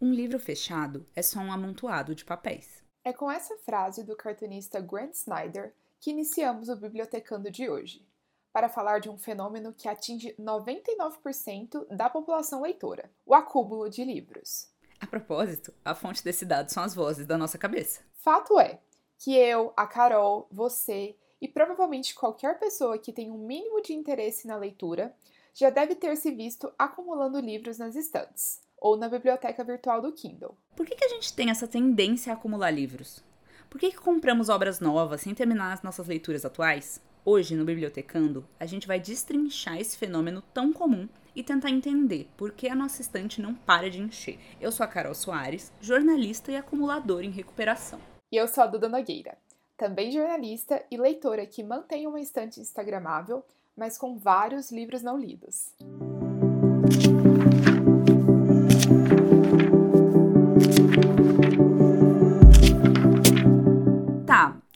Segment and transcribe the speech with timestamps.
[0.00, 2.84] Um livro fechado é só um amontoado de papéis.
[3.04, 8.06] É com essa frase do cartunista Grant Snyder que iniciamos o Bibliotecando de hoje,
[8.52, 14.68] para falar de um fenômeno que atinge 99% da população leitora: o acúmulo de livros.
[15.00, 18.00] A propósito, a fonte desse dado são as vozes da nossa cabeça.
[18.12, 18.78] Fato é
[19.18, 24.46] que eu, a Carol, você e provavelmente qualquer pessoa que tenha um mínimo de interesse
[24.46, 25.12] na leitura
[25.58, 30.56] já deve ter se visto acumulando livros nas estantes ou na biblioteca virtual do Kindle.
[30.76, 33.24] Por que, que a gente tem essa tendência a acumular livros?
[33.68, 37.02] Por que, que compramos obras novas sem terminar as nossas leituras atuais?
[37.24, 42.52] Hoje, no Bibliotecando, a gente vai destrinchar esse fenômeno tão comum e tentar entender por
[42.52, 44.38] que a nossa estante não para de encher.
[44.60, 47.98] Eu sou a Carol Soares, jornalista e acumuladora em recuperação.
[48.30, 49.36] E eu sou a Duda Nogueira,
[49.76, 53.44] também jornalista e leitora que mantém uma estante instagramável,
[53.78, 55.72] mas com vários livros não lidos.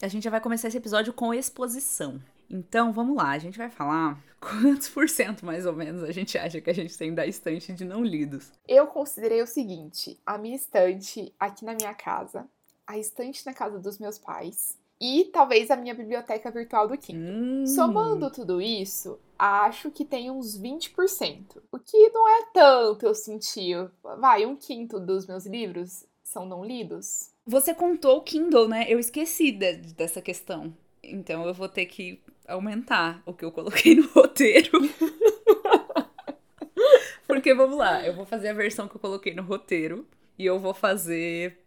[0.03, 2.21] a gente já vai começar esse episódio com exposição.
[2.51, 6.37] Então, vamos lá, a gente vai falar quantos por cento, mais ou menos, a gente
[6.37, 8.53] acha que a gente tem da estante de não lidos.
[8.67, 12.49] Eu considerei o seguinte: a minha estante aqui na minha casa,
[12.85, 17.35] a estante na casa dos meus pais e talvez a minha biblioteca virtual do Kindle.
[17.35, 17.67] Hum.
[17.67, 21.61] Somando tudo isso, acho que tem uns 20%.
[21.73, 23.73] O que não é tanto, eu senti.
[24.21, 27.33] Vai, um quinto dos meus livros são não lidos.
[27.45, 28.87] Você contou o Kindle, né?
[28.89, 30.73] Eu esqueci de, dessa questão.
[31.03, 34.71] Então eu vou ter que aumentar o que eu coloquei no roteiro.
[37.27, 40.07] Porque vamos lá, eu vou fazer a versão que eu coloquei no roteiro
[40.39, 41.59] e eu vou fazer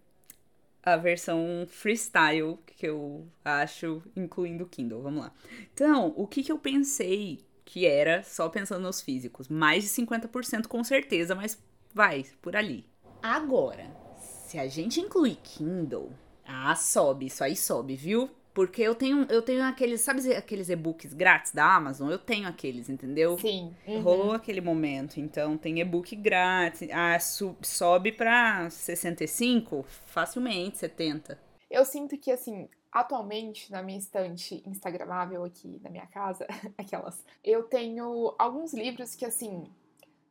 [0.85, 5.01] a versão freestyle que eu acho, incluindo o Kindle.
[5.01, 5.33] Vamos lá.
[5.73, 9.47] Então, o que, que eu pensei que era, só pensando nos físicos?
[9.47, 11.61] Mais de 50% com certeza, mas
[11.93, 12.85] vai, por ali.
[13.23, 16.11] Agora, se a gente incluir Kindle,
[16.45, 18.29] ah, sobe, isso aí sobe, viu?
[18.55, 22.09] Porque eu tenho, eu tenho aqueles, sabe aqueles e-books grátis da Amazon?
[22.09, 23.37] Eu tenho aqueles, entendeu?
[23.37, 23.75] Sim.
[23.85, 24.01] Uhum.
[24.01, 25.19] Rolou aquele momento.
[25.19, 26.87] Então tem e-book grátis.
[26.89, 31.37] Ah, sobe pra 65, facilmente, 70.
[31.69, 36.47] Eu sinto que, assim, atualmente na minha estante instagramável aqui na minha casa,
[36.77, 39.65] aquelas, eu tenho alguns livros que, assim,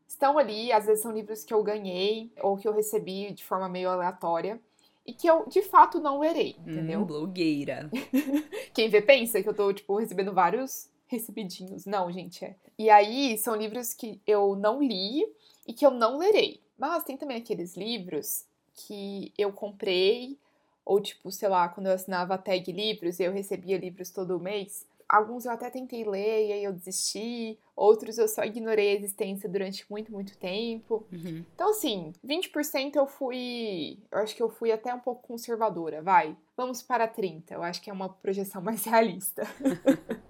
[0.09, 3.69] estão ali, às vezes são livros que eu ganhei ou que eu recebi de forma
[3.69, 4.59] meio aleatória
[5.07, 7.01] e que eu de fato não lerei, entendeu?
[7.01, 7.91] Hum, blogueira.
[8.73, 11.85] Quem vê pensa que eu tô, tipo, recebendo vários recebidinhos.
[11.85, 12.57] Não, gente, é.
[12.79, 15.25] E aí são livros que eu não li
[15.67, 16.61] e que eu não lerei.
[16.79, 18.45] Mas tem também aqueles livros
[18.75, 20.37] que eu comprei,
[20.85, 24.41] ou tipo, sei lá, quando eu assinava a tag livros e eu recebia livros todo
[24.41, 24.87] mês.
[25.15, 29.49] Alguns eu até tentei ler e aí eu desisti, outros eu só ignorei a existência
[29.49, 31.07] durante muito, muito tempo.
[31.13, 31.45] Uhum.
[31.55, 34.01] Então, assim, 20% eu fui.
[34.11, 36.37] Eu acho que eu fui até um pouco conservadora, vai.
[36.57, 37.53] Vamos para 30%.
[37.53, 39.45] Eu acho que é uma projeção mais realista.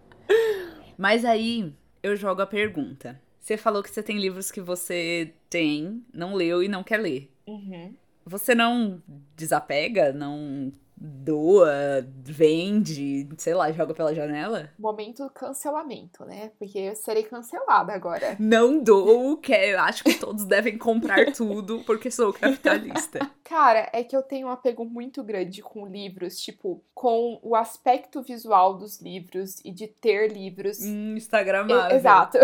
[0.99, 3.19] Mas aí eu jogo a pergunta.
[3.41, 7.33] Você falou que você tem livros que você tem, não leu e não quer ler.
[7.47, 7.95] Uhum.
[8.27, 9.03] Você não
[9.35, 14.71] desapega, não doa, vende, sei lá, joga pela janela?
[14.79, 16.53] Momento cancelamento, né?
[16.59, 18.37] Porque eu serei cancelada agora.
[18.39, 23.31] Não dou, que eu acho que todos devem comprar tudo porque sou capitalista.
[23.45, 28.23] Cara, é que eu tenho um apego muito grande com livros, tipo, com o aspecto
[28.23, 30.81] visual dos livros e de ter livros.
[30.81, 31.97] Hum, Instagramável.
[31.97, 32.39] Exato.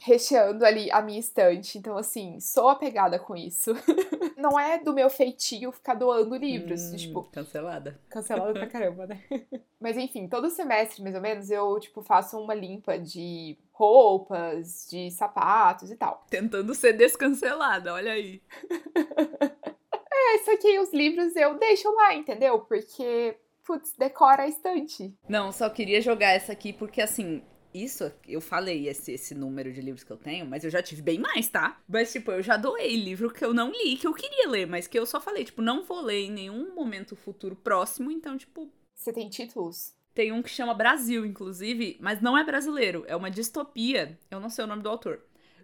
[0.00, 1.78] Recheando ali a minha estante.
[1.78, 3.72] Então, assim, sou apegada com isso.
[4.36, 6.80] Não é do meu feitio ficar doando livros.
[6.92, 7.22] Hum, tipo.
[7.24, 8.00] Cancelada.
[8.08, 9.22] Cancelada pra caramba, né?
[9.78, 15.10] Mas enfim, todo semestre, mais ou menos, eu, tipo, faço uma limpa de roupas, de
[15.10, 16.24] sapatos e tal.
[16.28, 18.42] Tentando ser descancelada, olha aí.
[20.12, 22.60] é, só que os livros eu deixo lá, entendeu?
[22.60, 23.36] Porque
[23.70, 25.14] putz, decora a estante.
[25.28, 29.80] Não, só queria jogar essa aqui porque, assim, isso, eu falei esse, esse número de
[29.80, 31.80] livros que eu tenho, mas eu já tive bem mais, tá?
[31.88, 34.86] Mas, tipo, eu já doei livro que eu não li, que eu queria ler, mas
[34.86, 38.70] que eu só falei, tipo, não vou ler em nenhum momento futuro próximo, então, tipo.
[38.94, 39.94] Você tem títulos?
[40.14, 44.18] Tem um que chama Brasil, inclusive, mas não é brasileiro, é uma distopia.
[44.30, 45.22] Eu não sei o nome do autor.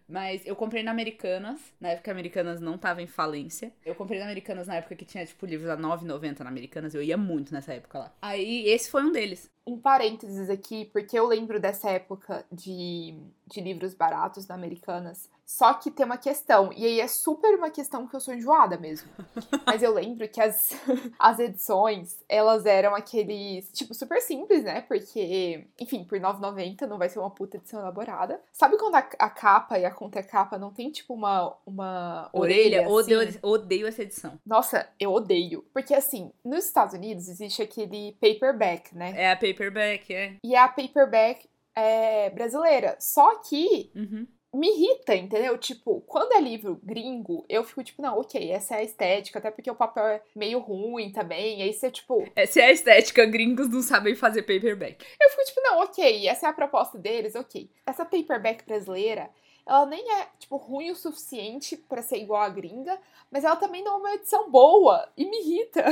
[0.08, 3.73] Mas eu comprei na Americanas, na época Americanas não tava em falência.
[3.85, 6.94] Eu comprei na Americanas na época que tinha, tipo, livros a 9,90 na Americanas.
[6.94, 8.14] Eu ia muito nessa época lá.
[8.23, 9.50] Aí, esse foi um deles.
[9.67, 13.15] Um parênteses aqui, porque eu lembro dessa época de,
[13.47, 15.29] de livros baratos na Americanas.
[15.47, 18.77] Só que tem uma questão, e aí é super uma questão que eu sou enjoada
[18.77, 19.09] mesmo.
[19.65, 20.71] Mas eu lembro que as,
[21.17, 24.81] as edições, elas eram aqueles, tipo, super simples, né?
[24.81, 28.41] Porque, enfim, por 9,90 não vai ser uma puta edição elaborada.
[28.53, 32.81] Sabe quando a, a capa e a contracapa não tem, tipo, uma, uma orelha?
[32.89, 33.15] orelha assim?
[33.15, 34.41] odeio, odeio essa edição.
[34.45, 35.65] Nossa, eu odeio.
[35.73, 39.15] Porque, assim, nos Estados Unidos existe aquele paperback, né?
[39.17, 40.37] É a paperback, é.
[40.44, 42.97] E a paperback é brasileira.
[43.00, 44.26] Só que Uhum.
[44.55, 45.58] me irrita, entendeu?
[45.58, 49.50] Tipo, quando é livro gringo, eu fico tipo, não, ok, essa é a estética, até
[49.50, 51.61] porque o papel é meio ruim também.
[51.62, 55.05] Aí você, tipo, Essa é a estética, gringos não sabem fazer paperback.
[55.20, 57.70] eu fico tipo, não, ok, essa é a proposta deles, ok.
[57.87, 59.29] Essa paperback brasileira,
[59.67, 62.99] ela nem é, tipo, ruim o suficiente pra ser igual a gringa,
[63.31, 65.85] mas ela também não é uma edição boa e me irrita.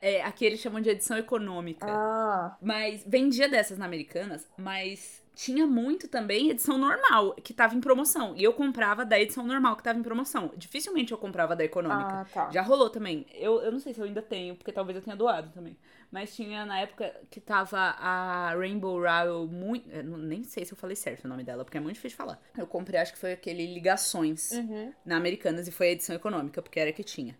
[0.00, 1.86] É, aqui eles chamam de edição econômica.
[1.88, 2.58] Ah.
[2.60, 8.34] Mas vendia dessas na Americanas, mas tinha muito também edição normal, que tava em promoção.
[8.36, 10.52] E eu comprava da edição normal que tava em promoção.
[10.56, 12.20] Dificilmente eu comprava da econômica.
[12.20, 12.50] Ah, tá.
[12.50, 13.26] Já rolou também.
[13.34, 15.76] Eu, eu não sei se eu ainda tenho, porque talvez eu tenha doado também.
[16.10, 19.88] Mas tinha na época que tava a Rainbow Rowell muito.
[20.02, 22.40] nem sei se eu falei certo o nome dela, porque é muito difícil de falar.
[22.56, 24.92] Eu comprei, acho que foi aquele Ligações Uhum.
[25.04, 27.36] na Americanas e foi a edição econômica, porque era a que tinha.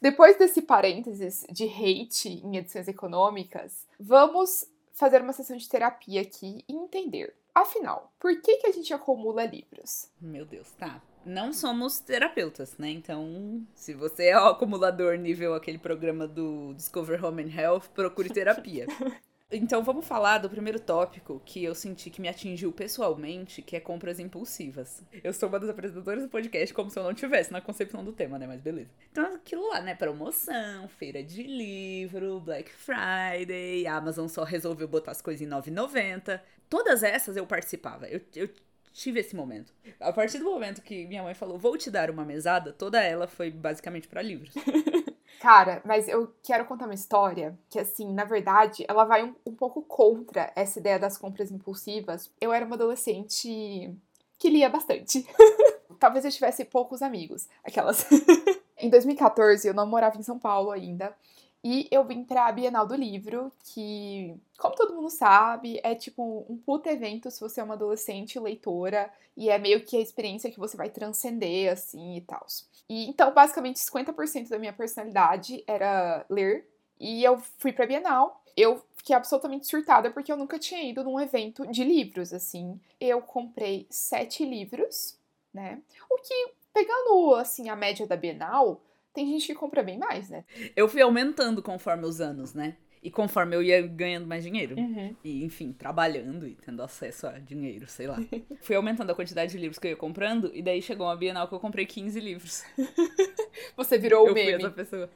[0.00, 4.66] Depois desse parênteses de hate em edições econômicas, vamos
[5.00, 7.34] fazer uma sessão de terapia aqui e entender.
[7.54, 10.10] Afinal, por que, que a gente acumula livros?
[10.20, 11.02] Meu Deus, tá.
[11.24, 12.90] Não somos terapeutas, né?
[12.90, 18.28] Então, se você é o acumulador nível aquele programa do Discover Home and Health, procure
[18.28, 18.86] terapia.
[19.52, 23.80] Então, vamos falar do primeiro tópico que eu senti que me atingiu pessoalmente, que é
[23.80, 25.02] compras impulsivas.
[25.24, 28.12] Eu sou uma das apresentadoras do podcast como se eu não tivesse na concepção do
[28.12, 28.46] tema, né?
[28.46, 28.90] Mas beleza.
[29.10, 29.96] Então, aquilo lá, né?
[29.96, 36.40] Promoção, feira de livro, Black Friday, a Amazon só resolveu botar as coisas em 9,90.
[36.68, 38.06] Todas essas eu participava.
[38.06, 38.48] Eu, eu
[38.92, 39.72] tive esse momento.
[39.98, 43.26] A partir do momento que minha mãe falou, vou te dar uma mesada, toda ela
[43.26, 44.54] foi basicamente pra livros.
[45.40, 49.54] Cara, mas eu quero contar uma história que, assim, na verdade, ela vai um, um
[49.54, 52.30] pouco contra essa ideia das compras impulsivas.
[52.38, 53.90] Eu era uma adolescente
[54.38, 55.26] que lia bastante.
[55.98, 57.48] Talvez eu tivesse poucos amigos.
[57.64, 58.04] Aquelas.
[58.76, 61.16] em 2014, eu não morava em São Paulo ainda.
[61.62, 66.56] E eu vim pra Bienal do Livro, que, como todo mundo sabe, é tipo um
[66.56, 69.12] puta evento se você é uma adolescente leitora.
[69.36, 72.46] E é meio que a experiência que você vai transcender, assim, e tal.
[72.88, 76.66] E então, basicamente, 50% da minha personalidade era ler.
[76.98, 78.42] E eu fui pra Bienal.
[78.56, 82.80] Eu fiquei absolutamente surtada porque eu nunca tinha ido num evento de livros, assim.
[82.98, 85.16] Eu comprei sete livros,
[85.52, 85.80] né?
[86.10, 88.80] O que, pegando, assim, a média da Bienal,
[89.12, 90.44] tem gente que compra bem mais, né?
[90.76, 92.76] Eu fui aumentando conforme os anos, né?
[93.02, 94.76] E conforme eu ia ganhando mais dinheiro.
[94.76, 95.16] Uhum.
[95.24, 98.18] E, enfim, trabalhando e tendo acesso a dinheiro, sei lá.
[98.60, 101.48] Fui aumentando a quantidade de livros que eu ia comprando, e daí chegou uma Bienal
[101.48, 102.62] que eu comprei 15 livros.
[103.74, 104.64] Você virou o eu fui meme.
[104.64, 105.10] essa pessoa.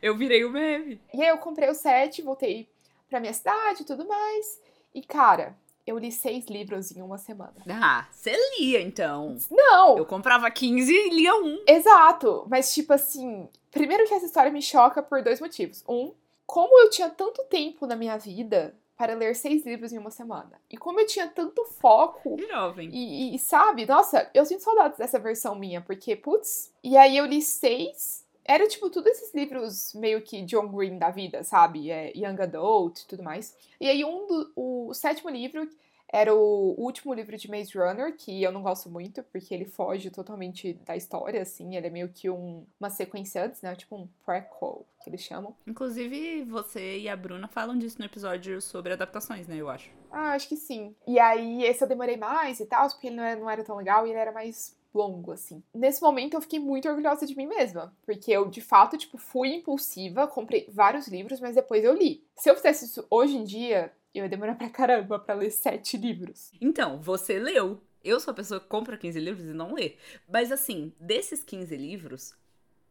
[0.00, 1.00] Eu virei o meme.
[1.12, 2.68] E aí eu comprei os sete, voltei
[3.08, 4.60] pra minha cidade e tudo mais.
[4.94, 5.56] E, cara,
[5.86, 7.54] eu li seis livros em uma semana.
[7.68, 9.36] Ah, você lia então.
[9.50, 9.96] Não!
[9.96, 11.62] Eu comprava 15 e lia um.
[11.66, 12.44] Exato!
[12.48, 15.84] Mas, tipo assim, primeiro que essa história me choca por dois motivos.
[15.88, 16.12] Um,
[16.44, 20.52] como eu tinha tanto tempo na minha vida para ler seis livros em uma semana.
[20.70, 22.88] E como eu tinha tanto foco jovem.
[22.90, 27.26] e, e, sabe, nossa, eu sinto saudades dessa versão minha, porque, putz, e aí eu
[27.26, 28.25] li seis.
[28.48, 31.90] Era tipo tudo esses livros meio que John Green da vida, sabe?
[31.90, 33.56] É, Young Adult e tudo mais.
[33.80, 35.68] E aí um do, o, o sétimo livro
[36.08, 40.08] era o último livro de Maze Runner, que eu não gosto muito, porque ele foge
[40.08, 41.76] totalmente da história, assim.
[41.76, 43.74] Ele é meio que um, uma sequência antes, né?
[43.74, 45.54] Tipo um prequel, que eles chamam.
[45.66, 49.56] Inclusive, você e a Bruna falam disso no episódio sobre adaptações, né?
[49.56, 49.90] Eu acho.
[50.10, 50.94] Ah, acho que sim.
[51.06, 53.76] E aí, esse eu demorei mais e tal, porque ele não era, não era tão
[53.76, 55.62] legal e ele era mais longo, assim.
[55.74, 57.94] Nesse momento, eu fiquei muito orgulhosa de mim mesma.
[58.04, 62.24] Porque eu, de fato, tipo, fui impulsiva, comprei vários livros, mas depois eu li.
[62.36, 65.96] Se eu fizesse isso hoje em dia, eu ia demorar pra caramba pra ler sete
[65.96, 66.50] livros.
[66.60, 67.80] Então, você leu.
[68.02, 69.96] Eu sou a pessoa que compra 15 livros e não lê.
[70.28, 72.34] Mas assim, desses 15 livros,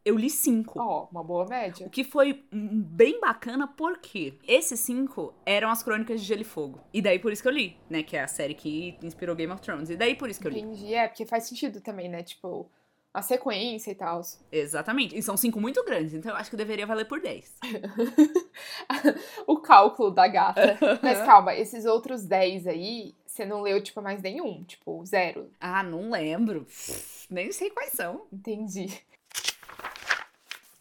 [0.06, 0.78] eu li 5.
[0.80, 1.84] Ó, uma boa média.
[1.84, 6.80] O que foi bem bacana porque esses cinco eram as crônicas de Gelo e Fogo.
[6.94, 8.04] E daí por isso que eu li, né?
[8.04, 9.90] Que é a série que inspirou Game of Thrones.
[9.90, 10.60] E daí por isso que eu li.
[10.60, 10.94] Entendi.
[10.94, 12.22] É, porque faz sentido também, né?
[12.22, 12.70] Tipo,
[13.12, 14.20] a sequência e tal.
[14.52, 15.18] Exatamente.
[15.18, 17.56] E são cinco muito grandes, então eu acho que deveria valer por 10.
[19.44, 20.78] o cálculo da gata.
[21.02, 24.62] Mas calma, esses outros 10 aí, você não leu, tipo, mais nenhum.
[24.62, 25.50] Tipo, zero.
[25.60, 26.64] ah, não lembro.
[27.28, 28.22] Nem sei quais são.
[28.32, 28.86] Entendi.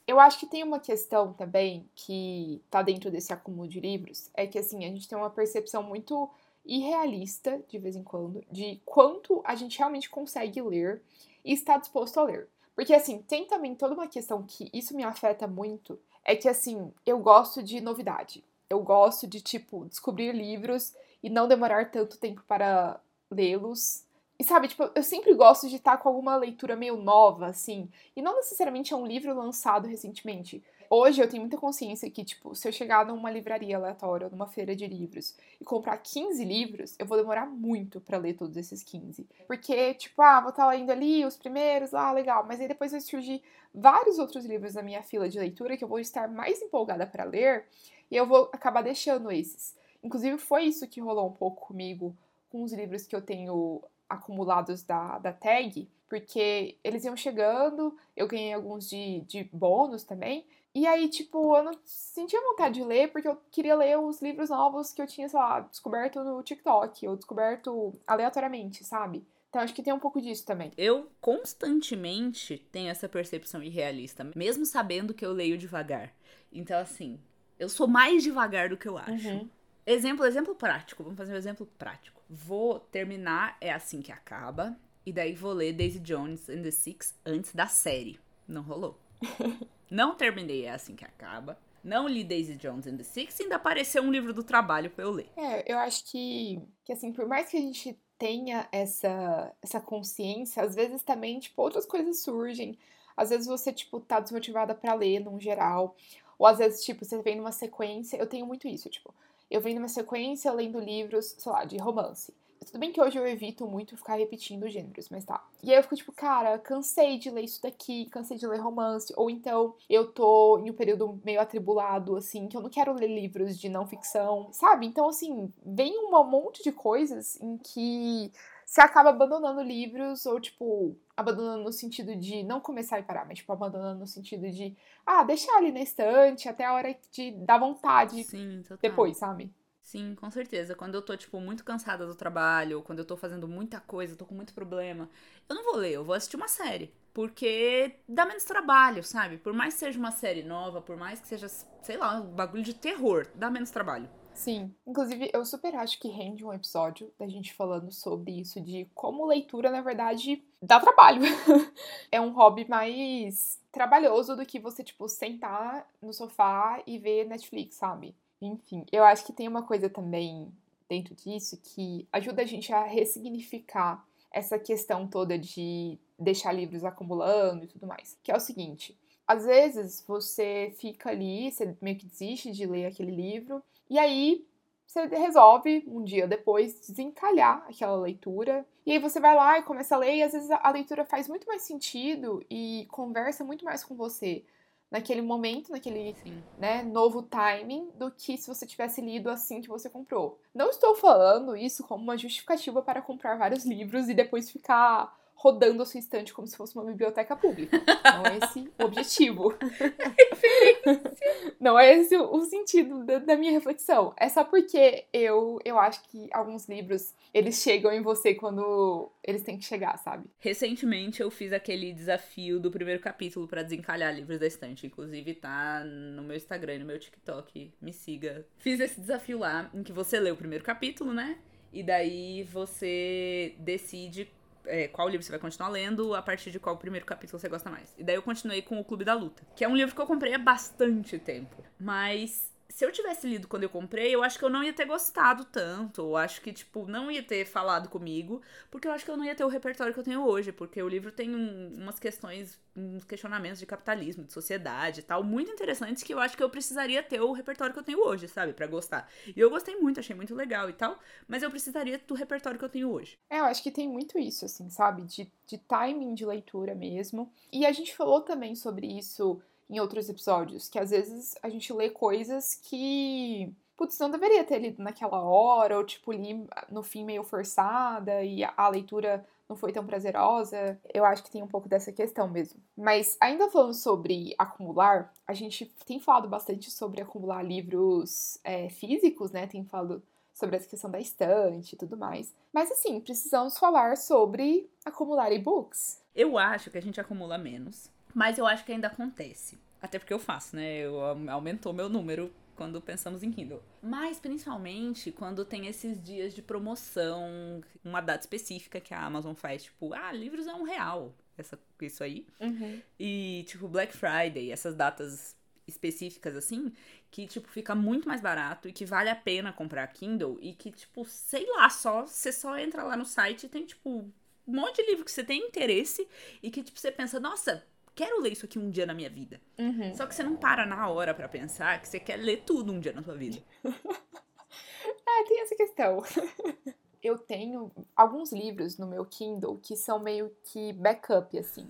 [0.08, 4.46] Eu acho que tem uma questão também que tá dentro desse acúmulo de livros, é
[4.46, 6.30] que assim, a gente tem uma percepção muito
[6.64, 11.02] irrealista, de vez em quando, de quanto a gente realmente consegue ler
[11.44, 12.48] e está disposto a ler.
[12.76, 16.92] Porque assim, tem também toda uma questão que isso me afeta muito, é que assim,
[17.06, 18.44] eu gosto de novidade.
[18.70, 24.05] Eu gosto de, tipo, descobrir livros e não demorar tanto tempo para lê-los
[24.38, 27.90] e sabe, tipo, eu sempre gosto de estar com alguma leitura meio nova, assim.
[28.16, 30.62] E não necessariamente é um livro lançado recentemente.
[30.90, 34.76] Hoje eu tenho muita consciência que, tipo, se eu chegar numa livraria aleatória, numa feira
[34.76, 39.26] de livros, e comprar 15 livros, eu vou demorar muito para ler todos esses 15.
[39.48, 42.46] Porque, tipo, ah, vou estar lendo ali os primeiros, ah, legal.
[42.46, 43.42] Mas aí depois vai surgir
[43.74, 47.24] vários outros livros na minha fila de leitura que eu vou estar mais empolgada para
[47.24, 47.66] ler,
[48.12, 49.76] e eu vou acabar deixando esses.
[50.04, 52.16] Inclusive, foi isso que rolou um pouco comigo
[52.50, 58.28] com os livros que eu tenho acumulados da, da tag, porque eles iam chegando, eu
[58.28, 60.46] ganhei alguns de, de bônus também.
[60.74, 64.50] E aí, tipo, eu não sentia vontade de ler, porque eu queria ler os livros
[64.50, 69.26] novos que eu tinha, sei lá, descoberto no TikTok, ou descoberto aleatoriamente, sabe?
[69.50, 70.74] Então acho que tem um pouco disso também.
[70.78, 76.14] Eu constantemente tenho essa percepção irrealista, mesmo sabendo que eu leio devagar.
[76.52, 77.22] Então, assim,
[77.58, 79.30] eu sou mais devagar do que eu acho.
[79.30, 79.50] Uhum.
[79.86, 81.04] Exemplo, exemplo prático.
[81.04, 84.78] Vamos fazer um exemplo prático vou terminar É Assim Que Acaba.
[85.06, 88.20] E daí vou ler Daisy Jones and the Six antes da série.
[88.48, 88.98] Não rolou.
[89.90, 91.58] não terminei É Assim Que Acaba.
[91.84, 93.40] Não li Daisy Jones and the Six.
[93.40, 95.30] Ainda apareceu um livro do trabalho pra eu ler.
[95.38, 100.64] É, eu acho que, que assim, por mais que a gente tenha essa, essa consciência,
[100.64, 102.78] às vezes também, tipo, outras coisas surgem.
[103.16, 105.96] Às vezes você, tipo, tá desmotivada para ler, num geral.
[106.40, 108.18] Ou às vezes, tipo, você vem numa sequência.
[108.18, 109.14] Eu tenho muito isso, tipo,
[109.50, 112.34] eu venho numa sequência lendo livros, sei lá, de romance.
[112.66, 115.46] Tudo bem que hoje eu evito muito ficar repetindo gêneros, mas tá.
[115.62, 119.14] E aí eu fico tipo, cara, cansei de ler isso daqui, cansei de ler romance.
[119.16, 123.08] Ou então eu tô em um período meio atribulado, assim, que eu não quero ler
[123.08, 124.88] livros de não ficção, sabe?
[124.88, 128.32] Então, assim, vem um monte de coisas em que
[128.76, 133.38] você acaba abandonando livros, ou, tipo, abandonando no sentido de não começar e parar, mas,
[133.38, 137.58] tipo, abandonando no sentido de, ah, deixar ali na estante até a hora de dar
[137.58, 139.50] vontade Sim, depois, sabe?
[139.82, 140.76] Sim, com certeza.
[140.76, 144.18] Quando eu tô, tipo, muito cansada do trabalho, ou quando eu tô fazendo muita coisa,
[144.18, 145.10] tô com muito problema,
[145.48, 146.94] eu não vou ler, eu vou assistir uma série.
[147.14, 149.38] Porque dá menos trabalho, sabe?
[149.38, 152.64] Por mais que seja uma série nova, por mais que seja, sei lá, um bagulho
[152.64, 154.10] de terror, dá menos trabalho.
[154.36, 158.86] Sim, inclusive eu super acho que rende um episódio da gente falando sobre isso, de
[158.94, 161.22] como leitura, na verdade, dá trabalho.
[162.12, 167.76] é um hobby mais trabalhoso do que você, tipo, sentar no sofá e ver Netflix,
[167.76, 168.14] sabe?
[168.42, 170.52] Enfim, eu acho que tem uma coisa também
[170.90, 177.64] dentro disso que ajuda a gente a ressignificar essa questão toda de deixar livros acumulando
[177.64, 178.18] e tudo mais.
[178.22, 182.86] Que é o seguinte: às vezes você fica ali, você meio que desiste de ler
[182.86, 184.46] aquele livro, e aí
[184.86, 188.66] você resolve um dia depois desencalhar aquela leitura.
[188.86, 191.28] E aí você vai lá e começa a ler, e às vezes a leitura faz
[191.28, 194.44] muito mais sentido e conversa muito mais com você
[194.90, 196.16] naquele momento, naquele
[196.58, 200.40] né, novo timing, do que se você tivesse lido assim que você comprou.
[200.54, 205.84] Não estou falando isso como uma justificativa para comprar vários livros e depois ficar rodando
[205.84, 207.82] a sua estante como se fosse uma biblioteca pública.
[208.04, 209.54] Não é esse o objetivo.
[211.60, 214.14] Não é esse o sentido da, da, minha reflexão.
[214.18, 219.44] É só porque eu, eu acho que alguns livros, eles chegam em você quando eles
[219.44, 220.28] têm que chegar, sabe?
[220.40, 224.88] Recentemente eu fiz aquele desafio do primeiro capítulo para desencalhar livros da estante.
[224.88, 227.74] Inclusive tá no meu Instagram, no meu TikTok.
[227.82, 228.48] Me siga.
[228.58, 231.38] Fiz esse desafio lá, em que você lê o primeiro capítulo, né?
[231.74, 234.30] E daí você decide
[234.68, 237.70] é, qual livro você vai continuar lendo, a partir de qual primeiro capítulo você gosta
[237.70, 237.94] mais.
[237.98, 240.06] E daí eu continuei com O Clube da Luta, que é um livro que eu
[240.06, 241.64] comprei há bastante tempo.
[241.80, 244.84] Mas se eu tivesse lido quando eu comprei, eu acho que eu não ia ter
[244.84, 246.02] gostado tanto.
[246.02, 249.24] Eu acho que, tipo, não ia ter falado comigo, porque eu acho que eu não
[249.24, 252.60] ia ter o repertório que eu tenho hoje, porque o livro tem um, umas questões,
[252.76, 256.50] uns questionamentos de capitalismo, de sociedade e tal, muito interessantes que eu acho que eu
[256.50, 259.10] precisaria ter o repertório que eu tenho hoje, sabe, para gostar.
[259.34, 262.66] E eu gostei muito, achei muito legal e tal, mas eu precisaria do repertório que
[262.66, 263.18] eu tenho hoje.
[263.30, 267.32] É, eu acho que tem muito isso, assim, sabe, de, de timing de leitura mesmo.
[267.54, 271.72] E a gente falou também sobre isso em outros episódios, que às vezes a gente
[271.74, 277.04] lê coisas que, putz, não deveria ter lido naquela hora, ou tipo, li no fim
[277.04, 280.80] meio forçada e a leitura não foi tão prazerosa.
[280.94, 282.60] Eu acho que tem um pouco dessa questão mesmo.
[282.76, 289.32] Mas ainda falando sobre acumular, a gente tem falado bastante sobre acumular livros é, físicos,
[289.32, 289.48] né?
[289.48, 290.02] Tem falado
[290.34, 292.34] sobre essa questão da estante e tudo mais.
[292.52, 296.02] Mas assim, precisamos falar sobre acumular e-books.
[296.14, 299.60] Eu acho que a gente acumula menos mas eu acho que ainda acontece.
[299.82, 300.78] Até porque eu faço, né?
[300.78, 303.62] Eu, aumentou meu número quando pensamos em Kindle.
[303.84, 309.64] Mas principalmente quando tem esses dias de promoção, uma data específica que a Amazon faz,
[309.64, 311.14] tipo, ah, livros é um real.
[311.38, 312.26] Essa, isso aí.
[312.40, 312.82] Uhum.
[312.98, 315.36] E, tipo, Black Friday, essas datas
[315.68, 316.72] específicas assim,
[317.12, 320.72] que, tipo, fica muito mais barato e que vale a pena comprar Kindle e que,
[320.72, 324.10] tipo, sei lá, só você só entra lá no site e tem, tipo,
[324.48, 326.08] um monte de livro que você tem interesse
[326.42, 327.66] e que, tipo, você pensa, nossa,
[327.96, 329.40] quero ler isso aqui um dia na minha vida.
[329.58, 329.96] Uhum.
[329.96, 332.80] Só que você não para na hora para pensar que você quer ler tudo um
[332.80, 333.42] dia na sua vida.
[333.64, 336.04] é, tem essa questão.
[337.02, 341.68] Eu tenho alguns livros no meu Kindle que são meio que backup, assim.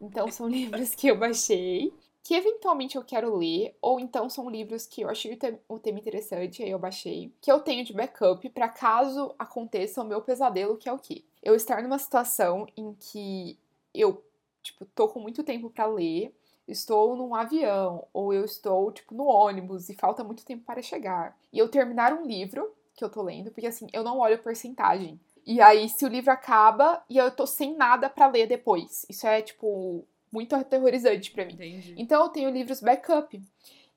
[0.00, 4.86] Então são livros que eu baixei que eventualmente eu quero ler, ou então são livros
[4.86, 5.36] que eu achei
[5.68, 10.06] o tema interessante, aí eu baixei, que eu tenho de backup para caso aconteça o
[10.06, 11.24] meu pesadelo, que é o quê?
[11.42, 13.58] Eu estar numa situação em que
[13.92, 14.24] eu,
[14.62, 16.34] tipo, tô com muito tempo para ler,
[16.66, 21.36] estou num avião, ou eu estou, tipo, no ônibus e falta muito tempo para chegar,
[21.52, 25.18] e eu terminar um livro que eu tô lendo, porque assim, eu não olho porcentagem.
[25.44, 29.04] E aí, se o livro acaba e eu tô sem nada para ler depois.
[29.08, 31.54] Isso é, tipo, muito aterrorizante para mim.
[31.54, 31.94] Entendi.
[31.98, 33.42] Então eu tenho livros backup.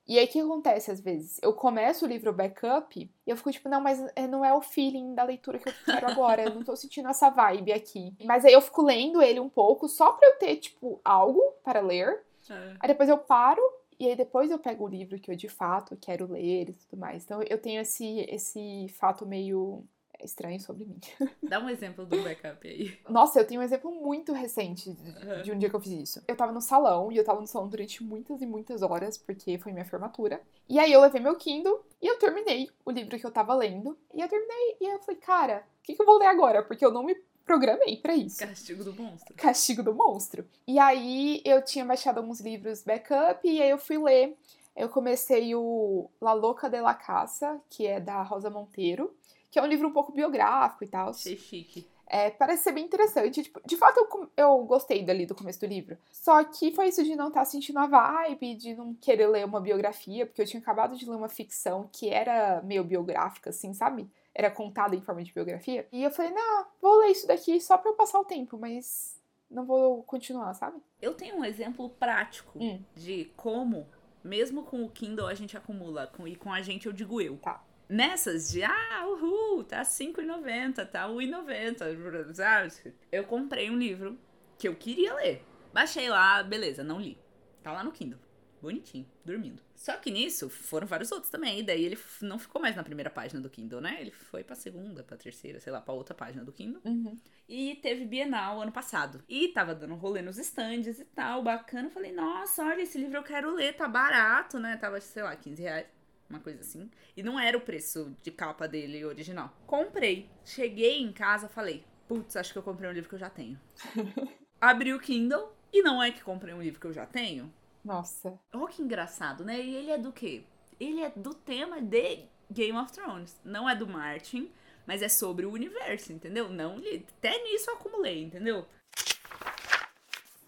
[0.08, 1.40] E aí o que acontece às vezes?
[1.42, 4.62] Eu começo o livro backup e eu fico tipo, não, mas é, não é o
[4.62, 8.14] feeling da leitura que eu quero agora, eu não tô sentindo essa vibe aqui.
[8.24, 11.80] Mas aí eu fico lendo ele um pouco só pra eu ter, tipo, algo para
[11.80, 12.24] ler.
[12.50, 12.76] É.
[12.80, 13.62] Aí depois eu paro
[14.00, 17.00] e aí depois eu pego o livro que eu de fato quero ler e tudo
[17.00, 17.24] mais.
[17.24, 19.84] Então eu tenho esse, esse fato meio
[20.24, 21.00] estranho sobre mim.
[21.42, 22.98] Dá um exemplo do backup aí.
[23.10, 26.24] Nossa, eu tenho um exemplo muito recente de, de um dia que eu fiz isso.
[26.28, 29.58] Eu tava no salão, e eu tava no salão durante muitas e muitas horas, porque
[29.58, 30.42] foi minha formatura.
[30.68, 33.98] E aí eu levei meu Kindle e eu terminei o livro que eu tava lendo.
[34.14, 36.64] E eu terminei, e eu falei, cara, o que, que eu vou ler agora?
[36.64, 38.40] Porque eu não me programei para isso.
[38.40, 39.36] Castigo do monstro.
[39.36, 40.46] Castigo do monstro.
[40.68, 44.36] E aí eu tinha baixado alguns livros backup, e aí eu fui ler.
[44.76, 49.16] Eu comecei o La Louca de la Caça, que é da Rosa Monteiro
[49.56, 51.12] que é um livro um pouco biográfico e tal.
[51.12, 51.88] Achei chique.
[52.06, 53.42] É, parece ser bem interessante.
[53.42, 55.98] Tipo, de fato, eu, eu gostei dali do começo do livro.
[56.12, 59.46] Só que foi isso de não estar tá sentindo a vibe, de não querer ler
[59.46, 63.74] uma biografia, porque eu tinha acabado de ler uma ficção que era meio biográfica, assim,
[63.74, 64.10] sabe?
[64.34, 65.88] Era contada em forma de biografia.
[65.90, 69.18] E eu falei, não, vou ler isso daqui só pra eu passar o tempo, mas
[69.50, 70.84] não vou continuar, sabe?
[71.02, 72.82] Eu tenho um exemplo prático hum.
[72.94, 73.88] de como,
[74.22, 76.12] mesmo com o Kindle, a gente acumula.
[76.26, 77.38] E com a gente eu digo eu.
[77.38, 82.94] Tá nessas de, ah, uhul, tá R$5,90, tá R$1,90, sabe?
[83.12, 84.18] Eu comprei um livro
[84.58, 85.44] que eu queria ler.
[85.74, 87.18] Baixei lá, beleza, não li.
[87.62, 88.20] Tá lá no Kindle.
[88.62, 89.62] Bonitinho, dormindo.
[89.76, 91.60] Só que nisso foram vários outros também.
[91.60, 93.98] E daí ele não ficou mais na primeira página do Kindle, né?
[94.00, 96.82] Ele foi pra segunda, pra terceira, sei lá, pra outra página do Kindle.
[96.84, 97.16] Uhum.
[97.48, 99.24] E teve Bienal ano passado.
[99.30, 101.92] E tava dando rolê nos stands e tal, bacana.
[101.92, 104.78] Falei, nossa, olha, esse livro eu quero ler, tá barato, né?
[104.78, 105.86] Tava, sei lá, 15 reais
[106.30, 106.90] uma coisa assim.
[107.16, 109.54] E não era o preço de capa dele original.
[109.66, 110.30] Comprei.
[110.44, 113.60] Cheguei em casa, falei, putz, acho que eu comprei um livro que eu já tenho.
[114.60, 117.54] Abri o Kindle e não é que comprei um livro que eu já tenho.
[117.84, 118.40] Nossa.
[118.54, 119.62] Oh, que engraçado, né?
[119.62, 120.44] E ele é do quê?
[120.80, 123.40] Ele é do tema de Game of Thrones.
[123.44, 124.52] Não é do Martin,
[124.88, 126.50] mas é sobre o universo, entendeu?
[126.50, 126.78] Não,
[127.18, 128.66] até nisso eu acumulei, entendeu?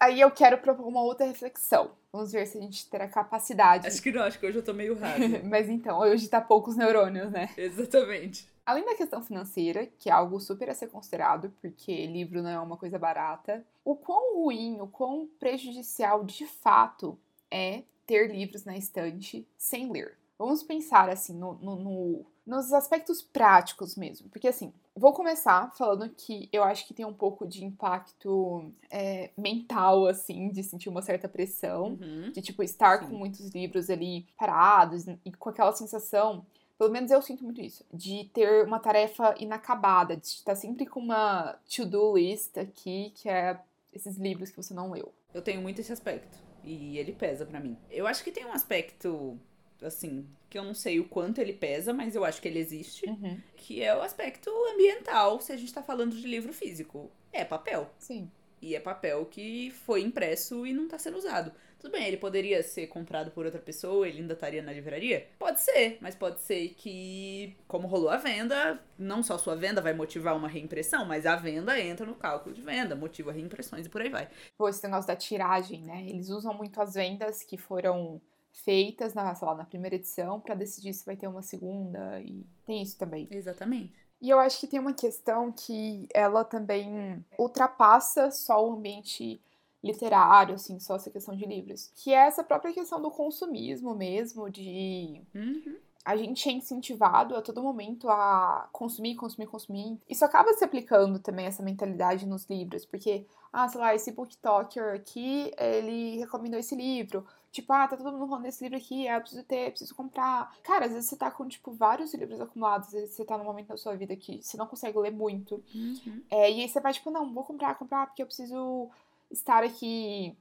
[0.00, 1.90] Aí eu quero propor uma outra reflexão.
[2.12, 3.86] Vamos ver se a gente terá capacidade.
[3.86, 5.22] Acho que não, acho que hoje eu tô meio raso.
[5.44, 7.50] Mas então, hoje tá poucos neurônios, né?
[7.56, 8.48] Exatamente.
[8.64, 12.60] Além da questão financeira, que é algo super a ser considerado, porque livro não é
[12.60, 17.18] uma coisa barata, o quão ruim, o quão prejudicial de fato
[17.50, 20.16] é ter livros na estante sem ler.
[20.38, 24.30] Vamos pensar assim no, no, no nos aspectos práticos mesmo.
[24.30, 29.30] Porque assim, vou começar falando que eu acho que tem um pouco de impacto é,
[29.36, 32.32] mental, assim, de sentir uma certa pressão, uhum.
[32.32, 33.10] de tipo estar Sim.
[33.10, 36.44] com muitos livros ali parados e com aquela sensação.
[36.78, 37.84] Pelo menos eu sinto muito isso.
[37.92, 43.60] De ter uma tarefa inacabada, de estar sempre com uma to-do list aqui, que é
[43.92, 45.12] esses livros que você não leu.
[45.34, 46.38] Eu tenho muito esse aspecto.
[46.64, 47.76] E ele pesa para mim.
[47.90, 49.38] Eu acho que tem um aspecto
[49.86, 53.06] assim, que eu não sei o quanto ele pesa, mas eu acho que ele existe,
[53.08, 53.40] uhum.
[53.56, 57.10] que é o aspecto ambiental, se a gente tá falando de livro físico.
[57.32, 57.90] É papel.
[57.98, 58.30] Sim.
[58.60, 61.52] E é papel que foi impresso e não tá sendo usado.
[61.78, 65.28] Tudo bem, ele poderia ser comprado por outra pessoa, ele ainda estaria na livraria?
[65.38, 69.94] Pode ser, mas pode ser que, como rolou a venda, não só sua venda vai
[69.94, 74.00] motivar uma reimpressão, mas a venda entra no cálculo de venda, motiva reimpressões e por
[74.00, 74.28] aí vai.
[74.56, 76.04] Pô, esse negócio da tiragem, né?
[76.08, 78.20] Eles usam muito as vendas que foram
[78.64, 82.82] feitas na, lá, na primeira edição para decidir se vai ter uma segunda e tem
[82.82, 83.28] isso também.
[83.30, 83.94] Exatamente.
[84.20, 89.40] E eu acho que tem uma questão que ela também ultrapassa só o ambiente
[89.82, 91.92] literário, assim, só essa questão de livros.
[91.94, 95.22] Que é essa própria questão do consumismo mesmo, de.
[95.34, 95.76] Uhum.
[96.04, 100.00] A gente é incentivado a todo momento a consumir, consumir, consumir.
[100.08, 104.94] Isso acaba se aplicando também, essa mentalidade nos livros, porque, ah, sei lá, esse booktalker
[104.94, 107.26] aqui, ele recomendou esse livro.
[107.50, 110.54] Tipo, ah, tá todo mundo falando desse livro aqui, ah, eu preciso ter, preciso comprar.
[110.62, 113.44] Cara, às vezes você tá com, tipo, vários livros acumulados, às vezes você tá num
[113.44, 115.62] momento da sua vida que você não consegue ler muito.
[115.74, 116.22] Uhum.
[116.30, 118.90] É, e aí você vai, tipo, não, vou comprar, comprar, porque eu preciso
[119.30, 120.36] estar aqui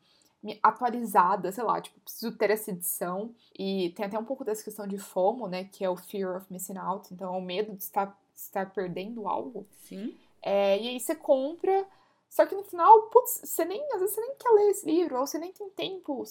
[0.62, 3.34] atualizada, sei lá, tipo, preciso ter essa edição.
[3.58, 6.52] E tem até um pouco dessa questão de FOMO, né, que é o Fear of
[6.52, 9.66] Missing Out, então é o medo de estar, estar perdendo algo.
[9.88, 10.16] Sim.
[10.42, 11.86] É, e aí você compra,
[12.30, 15.20] só que no final, putz, você nem, às vezes você nem quer ler esse livro,
[15.20, 16.24] ou você nem tem tempo,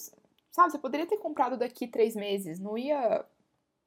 [0.57, 0.71] sabe?
[0.71, 3.23] Você poderia ter comprado daqui três meses, não ia,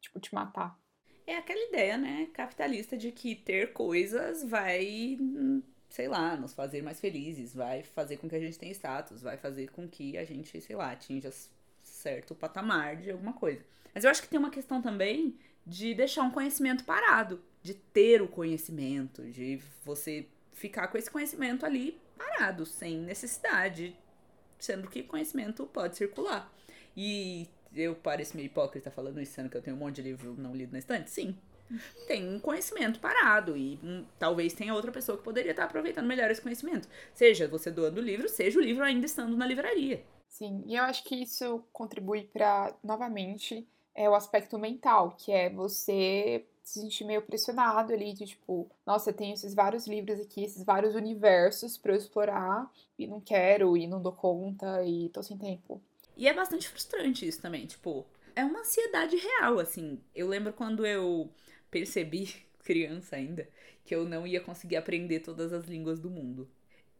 [0.00, 0.78] tipo, te matar.
[1.26, 5.18] É aquela ideia, né, capitalista de que ter coisas vai
[5.88, 9.37] sei lá, nos fazer mais felizes, vai fazer com que a gente tenha status, vai
[9.37, 11.33] fazer com que a gente, sei lá, atinja
[11.83, 13.64] certo patamar de alguma coisa.
[13.92, 18.22] Mas eu acho que tem uma questão também de deixar um conhecimento parado, de ter
[18.22, 23.96] o conhecimento, de você ficar com esse conhecimento ali parado, sem necessidade,
[24.64, 26.52] sendo que conhecimento pode circular.
[26.96, 30.34] E eu pareço meio hipócrita falando isso, sendo que eu tenho um monte de livro
[30.36, 31.10] não lido na estante?
[31.10, 31.36] Sim,
[32.06, 36.30] tem um conhecimento parado e um, talvez tenha outra pessoa que poderia estar aproveitando melhor
[36.30, 36.88] esse conhecimento.
[37.14, 40.04] Seja você doando o livro, seja o livro ainda estando na livraria.
[40.28, 45.50] Sim, e eu acho que isso contribui para, novamente, é o aspecto mental, que é
[45.50, 50.64] você se sentir meio pressionado ali, de tipo, nossa, tenho esses vários livros aqui, esses
[50.64, 55.37] vários universos para eu explorar e não quero e não dou conta e tô sem
[55.37, 55.83] tempo.
[56.16, 58.06] E é bastante frustrante isso também, tipo,
[58.37, 60.00] é uma ansiedade real, assim.
[60.14, 61.28] Eu lembro quando eu
[61.72, 63.48] percebi, criança ainda,
[63.85, 66.48] que eu não ia conseguir aprender todas as línguas do mundo.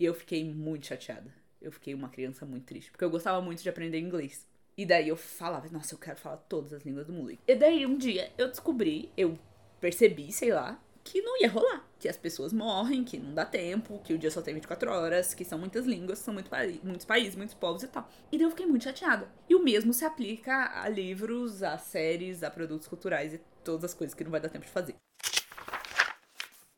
[0.00, 1.33] E eu fiquei muito chateada.
[1.62, 4.48] Eu fiquei uma criança muito triste, porque eu gostava muito de aprender inglês.
[4.76, 7.38] E daí eu falava, nossa, eu quero falar todas as línguas do mundo.
[7.46, 9.38] E daí um dia eu descobri, eu
[9.80, 11.84] percebi, sei lá, que não ia rolar.
[11.98, 15.34] Que as pessoas morrem, que não dá tempo, que o dia só tem 24 horas,
[15.34, 16.50] que são muitas línguas, são muito
[16.82, 18.08] muitos países, muitos povos e tal.
[18.30, 19.28] E daí eu fiquei muito chateada.
[19.48, 23.94] E o mesmo se aplica a livros, a séries, a produtos culturais e todas as
[23.94, 24.94] coisas que não vai dar tempo de fazer.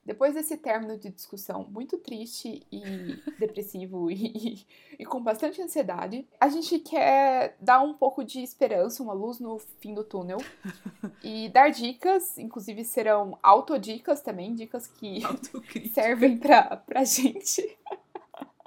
[0.05, 2.83] Depois desse término de discussão muito triste e
[3.39, 4.67] depressivo e,
[4.99, 9.59] e, com bastante ansiedade, a gente quer dar um pouco de esperança, uma luz no
[9.59, 10.39] fim do túnel
[11.23, 15.21] e dar dicas, inclusive serão autodicas também, dicas que
[15.95, 17.63] servem pra, pra gente.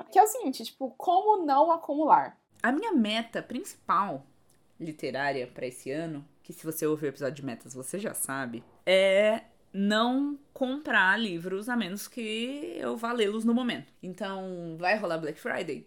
[0.10, 2.40] que é o seguinte, tipo, como não acumular?
[2.64, 4.26] A minha meta principal
[4.80, 8.64] literária para esse ano que se você ouvir o episódio de metas você já sabe,
[8.86, 9.44] é
[9.76, 13.92] não comprar livros a menos que eu vá lê-los no momento.
[14.02, 15.86] Então, vai rolar Black Friday?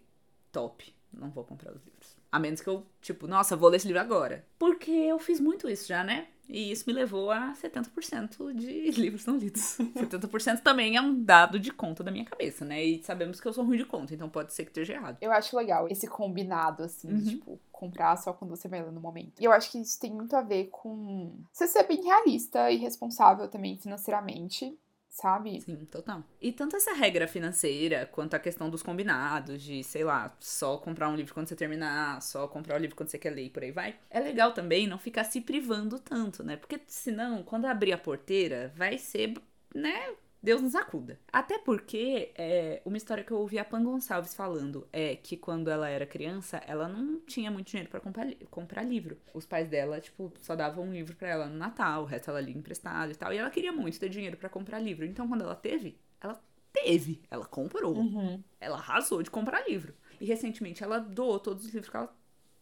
[0.52, 0.94] Top.
[1.10, 2.14] Não vou comprar os livros.
[2.30, 4.44] A menos que eu, tipo, nossa, vou ler esse livro agora.
[4.58, 6.28] Porque eu fiz muito isso já, né?
[6.48, 9.78] E isso me levou a 70% de livros não lidos.
[9.78, 12.82] 70% também é um dado de conta da minha cabeça, né?
[12.82, 15.18] E sabemos que eu sou ruim de conta, então pode ser que esteja errado.
[15.20, 17.18] Eu acho legal esse combinado, assim, uhum.
[17.18, 19.40] de, tipo, comprar só quando você vai ler no momento.
[19.40, 22.76] E eu acho que isso tem muito a ver com você ser bem realista e
[22.76, 24.76] responsável também financeiramente
[25.08, 25.66] sabe?
[25.66, 26.24] Sim, total.
[26.40, 31.08] E tanto essa regra financeira quanto a questão dos combinados, de, sei lá, só comprar
[31.08, 33.62] um livro quando você terminar, só comprar o livro quando você quer ler e por
[33.62, 33.98] aí vai.
[34.08, 36.56] É legal também não ficar se privando tanto, né?
[36.56, 39.34] Porque senão, quando abrir a porteira, vai ser,
[39.74, 40.14] né?
[40.42, 41.18] Deus nos acuda.
[41.32, 45.68] Até porque é, uma história que eu ouvi a Pan Gonçalves falando é que quando
[45.68, 49.18] ela era criança, ela não tinha muito dinheiro para comprar, comprar livro.
[49.34, 52.40] Os pais dela, tipo, só davam um livro para ela no Natal, o resto ela
[52.40, 53.32] lia emprestado e tal.
[53.32, 55.04] E ela queria muito ter dinheiro para comprar livro.
[55.04, 56.40] Então, quando ela teve, ela
[56.72, 57.20] teve.
[57.30, 57.96] Ela comprou.
[57.96, 58.42] Uhum.
[58.60, 59.92] Ela arrasou de comprar livro.
[60.20, 62.16] E recentemente ela doou todos os livros que ela,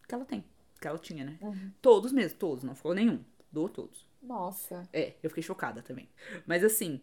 [0.09, 0.45] que ela tem.
[0.81, 1.39] Que ela tinha, né?
[1.41, 1.73] Uhum.
[1.83, 2.65] Todos mesmo, todos.
[2.65, 3.23] Não ficou nenhum.
[3.51, 4.07] Doou todos.
[4.23, 4.89] Nossa.
[4.93, 6.09] É, eu fiquei chocada também.
[6.47, 7.01] Mas assim,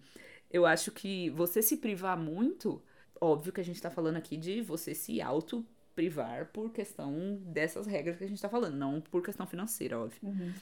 [0.54, 2.80] eu acho que você se privar muito,
[3.20, 7.88] óbvio que a gente tá falando aqui de você se auto privar por questão dessas
[7.88, 10.20] regras que a gente tá falando, não por questão financeira, óbvio.
[10.22, 10.54] Uhum.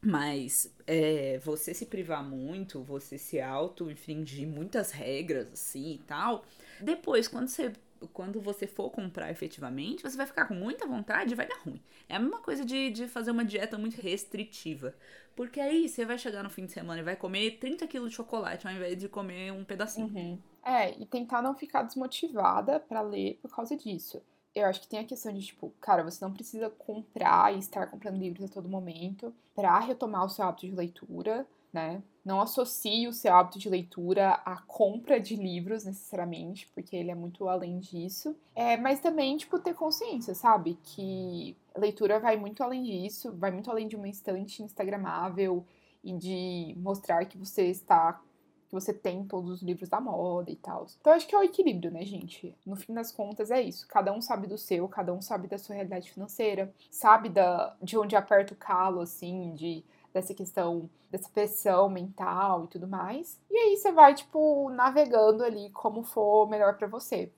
[0.00, 6.44] Mas é, você se privar muito, você se auto-infringir muitas regras, assim e tal.
[6.80, 7.72] Depois, quando você
[8.08, 11.82] quando você for comprar efetivamente, você vai ficar com muita vontade e vai dar ruim.
[12.08, 14.94] É a mesma coisa de, de fazer uma dieta muito restritiva.
[15.34, 18.16] Porque aí você vai chegar no fim de semana e vai comer 30 quilos de
[18.16, 20.06] chocolate ao invés de comer um pedacinho.
[20.06, 20.38] Uhum.
[20.64, 24.22] É, e tentar não ficar desmotivada para ler por causa disso.
[24.54, 27.86] Eu acho que tem a questão de, tipo, cara, você não precisa comprar e estar
[27.88, 31.46] comprando livros a todo momento para retomar o seu hábito de leitura.
[31.72, 32.02] né?
[32.24, 37.14] Não associe o seu hábito de leitura à compra de livros, necessariamente, porque ele é
[37.14, 38.34] muito além disso.
[38.54, 40.78] É, mas também, tipo, ter consciência, sabe?
[40.82, 45.66] Que leitura vai muito além disso, vai muito além de uma estante instagramável
[46.02, 48.20] e de mostrar que você está
[48.66, 50.86] que você tem todos os livros da moda e tal.
[51.00, 52.54] Então acho que é o equilíbrio, né, gente?
[52.66, 53.86] No fim das contas é isso.
[53.86, 57.96] Cada um sabe do seu, cada um sabe da sua realidade financeira, sabe da de
[57.98, 63.38] onde aperta o calo assim, de dessa questão dessa pressão mental e tudo mais.
[63.50, 67.32] E aí você vai tipo navegando ali como for melhor para você.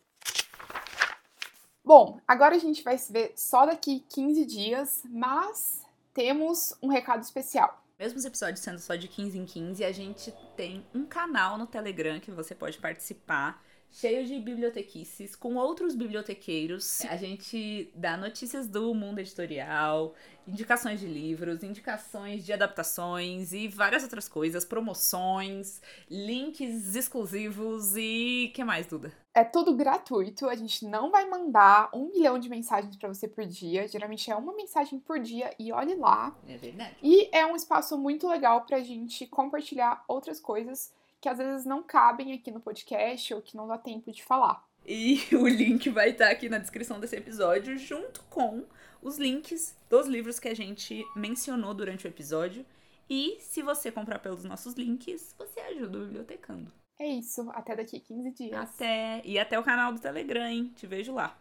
[1.82, 7.22] Bom, agora a gente vai se ver só daqui 15 dias, mas temos um recado
[7.22, 7.82] especial.
[7.98, 11.66] Mesmo os episódios sendo só de 15 em 15, a gente tem um canal no
[11.66, 13.64] Telegram que você pode participar
[13.96, 17.00] cheio de bibliotequices, com outros bibliotequeiros.
[17.06, 20.14] A gente dá notícias do mundo editorial,
[20.46, 25.80] indicações de livros, indicações de adaptações e várias outras coisas, promoções,
[26.10, 29.10] links exclusivos e que mais, Duda?
[29.32, 33.46] É tudo gratuito, a gente não vai mandar um milhão de mensagens para você por
[33.46, 33.88] dia.
[33.88, 36.36] Geralmente é uma mensagem por dia e olhe lá.
[36.46, 36.96] É verdade.
[37.02, 40.92] E é um espaço muito legal pra gente compartilhar outras coisas
[41.26, 44.64] que às vezes não cabem aqui no podcast ou que não dá tempo de falar.
[44.86, 48.64] E o link vai estar aqui na descrição desse episódio, junto com
[49.02, 52.64] os links dos livros que a gente mencionou durante o episódio.
[53.10, 56.72] E se você comprar pelos nossos links, você ajuda o bibliotecando.
[56.96, 58.54] É isso, até daqui 15 dias.
[58.54, 59.20] Até.
[59.24, 60.72] E até o canal do Telegram, hein?
[60.76, 61.36] Te vejo lá.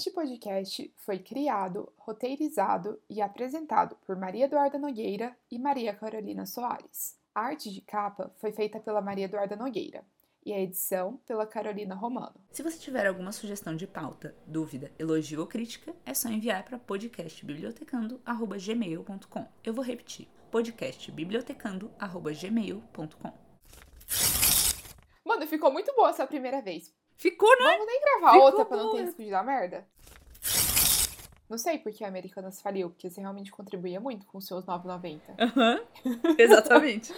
[0.00, 7.18] Este podcast foi criado, roteirizado e apresentado por Maria Eduarda Nogueira e Maria Carolina Soares.
[7.34, 10.02] A arte de capa foi feita pela Maria Eduarda Nogueira
[10.42, 12.40] e a edição pela Carolina Romano.
[12.50, 16.78] Se você tiver alguma sugestão de pauta, dúvida, elogio ou crítica, é só enviar para
[16.78, 19.46] podcastbibliotecando@gmail.com.
[19.62, 23.32] Eu vou repetir: podcastbibliotecando@gmail.com.
[25.26, 26.98] Mano, ficou muito boa essa primeira vez.
[27.20, 27.72] Ficou, né?
[27.72, 29.86] Vamos nem gravar Ficou outra pra não ter risco de dar merda?
[31.50, 35.20] Não sei porque a Americanas faliu, porque você realmente contribuía muito com os seus 9,90.
[35.38, 35.82] Aham,
[36.38, 37.12] exatamente.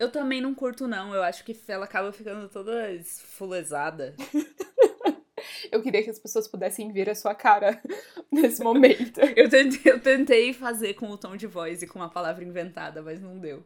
[0.00, 1.14] Eu também não curto, não.
[1.14, 4.16] Eu acho que ela acaba ficando toda esfolezada.
[5.70, 7.80] Eu queria que as pessoas pudessem ver a sua cara
[8.32, 9.20] nesse momento.
[9.36, 13.00] Eu tentei, eu tentei fazer com o tom de voz e com uma palavra inventada,
[13.00, 13.62] mas não deu.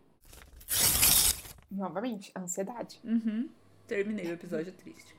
[1.71, 3.01] Novamente, ansiedade.
[3.03, 3.49] Uhum.
[3.93, 5.15] Terminei o episódio triste.